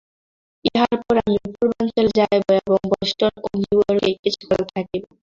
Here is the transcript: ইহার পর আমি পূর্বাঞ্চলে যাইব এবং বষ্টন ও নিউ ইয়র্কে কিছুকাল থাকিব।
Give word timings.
ইহার 0.65 0.95
পর 1.01 1.15
আমি 1.21 1.37
পূর্বাঞ্চলে 1.51 2.11
যাইব 2.17 2.45
এবং 2.59 2.79
বষ্টন 2.91 3.33
ও 3.39 3.57
নিউ 3.59 3.77
ইয়র্কে 3.81 4.11
কিছুকাল 4.23 4.61
থাকিব। 4.71 5.03